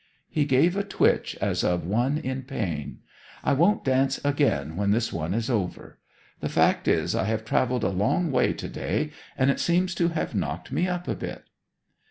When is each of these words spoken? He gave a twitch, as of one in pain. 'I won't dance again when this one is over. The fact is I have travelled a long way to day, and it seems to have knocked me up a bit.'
He 0.31 0.45
gave 0.45 0.75
a 0.75 0.83
twitch, 0.83 1.37
as 1.41 1.63
of 1.63 1.85
one 1.85 2.17
in 2.17 2.41
pain. 2.41 3.01
'I 3.43 3.53
won't 3.53 3.83
dance 3.85 4.19
again 4.25 4.75
when 4.75 4.89
this 4.89 5.13
one 5.13 5.31
is 5.35 5.47
over. 5.47 5.99
The 6.39 6.49
fact 6.49 6.87
is 6.87 7.13
I 7.13 7.25
have 7.25 7.45
travelled 7.45 7.83
a 7.83 7.89
long 7.89 8.31
way 8.31 8.53
to 8.53 8.67
day, 8.67 9.11
and 9.37 9.51
it 9.51 9.59
seems 9.59 9.93
to 9.93 10.07
have 10.07 10.33
knocked 10.33 10.71
me 10.71 10.87
up 10.87 11.07
a 11.07 11.13
bit.' 11.13 11.43